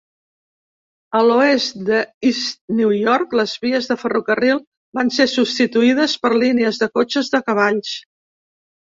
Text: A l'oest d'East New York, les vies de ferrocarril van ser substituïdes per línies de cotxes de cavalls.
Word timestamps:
A 1.19 1.19
l'oest 1.27 1.77
d'East 1.89 2.57
New 2.79 2.95
York, 3.01 3.37
les 3.41 3.55
vies 3.67 3.91
de 3.93 3.99
ferrocarril 4.07 4.65
van 5.01 5.15
ser 5.21 5.31
substituïdes 5.37 6.21
per 6.27 6.37
línies 6.49 6.85
de 6.85 6.93
cotxes 7.01 7.35
de 7.39 7.47
cavalls. 7.51 7.99